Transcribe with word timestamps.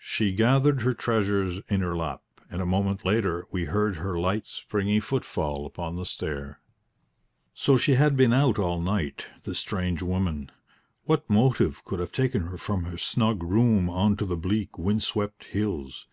She 0.00 0.32
gathered 0.32 0.82
her 0.82 0.92
treasures 0.94 1.62
in 1.68 1.80
her 1.80 1.94
lap, 1.96 2.24
and 2.50 2.60
a 2.60 2.66
moment 2.66 3.04
later 3.04 3.44
we 3.52 3.66
heard 3.66 3.98
her 3.98 4.18
light, 4.18 4.48
springy 4.48 4.98
footfall 4.98 5.64
upon 5.64 5.94
the 5.94 6.04
stair. 6.04 6.58
So 7.54 7.76
she 7.78 7.94
had 7.94 8.16
been 8.16 8.32
out 8.32 8.58
all 8.58 8.80
night, 8.80 9.26
this 9.44 9.60
strange 9.60 10.02
woman. 10.02 10.50
What 11.04 11.30
motive 11.30 11.84
could 11.84 12.00
have 12.00 12.10
taken 12.10 12.48
her 12.48 12.58
from 12.58 12.82
her 12.86 12.98
snug 12.98 13.44
room 13.44 13.88
on 13.88 14.16
to 14.16 14.26
the 14.26 14.36
bleak, 14.36 14.76
wind 14.76 15.04
swept 15.04 15.44
hills? 15.44 16.08